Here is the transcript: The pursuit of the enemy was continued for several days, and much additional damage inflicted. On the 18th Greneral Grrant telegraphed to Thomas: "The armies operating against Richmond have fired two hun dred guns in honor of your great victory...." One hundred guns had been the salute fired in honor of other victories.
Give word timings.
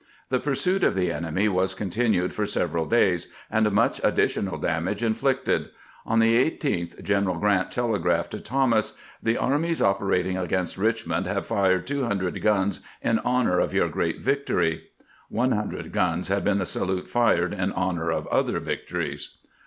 The 0.29 0.39
pursuit 0.39 0.83
of 0.83 0.95
the 0.95 1.11
enemy 1.11 1.47
was 1.47 1.75
continued 1.75 2.33
for 2.33 2.47
several 2.47 2.87
days, 2.87 3.27
and 3.51 3.71
much 3.71 4.01
additional 4.03 4.57
damage 4.57 5.03
inflicted. 5.03 5.69
On 6.07 6.17
the 6.17 6.43
18th 6.49 7.03
Greneral 7.03 7.39
Grrant 7.39 7.69
telegraphed 7.69 8.31
to 8.31 8.39
Thomas: 8.39 8.97
"The 9.21 9.37
armies 9.37 9.79
operating 9.79 10.37
against 10.37 10.75
Richmond 10.75 11.27
have 11.27 11.45
fired 11.45 11.85
two 11.85 12.05
hun 12.05 12.17
dred 12.17 12.41
guns 12.41 12.79
in 13.03 13.19
honor 13.19 13.59
of 13.59 13.75
your 13.75 13.89
great 13.89 14.21
victory...." 14.21 14.85
One 15.29 15.51
hundred 15.51 15.91
guns 15.91 16.29
had 16.29 16.43
been 16.43 16.57
the 16.57 16.65
salute 16.65 17.07
fired 17.07 17.53
in 17.53 17.71
honor 17.71 18.09
of 18.09 18.25
other 18.29 18.59
victories. 18.59 19.37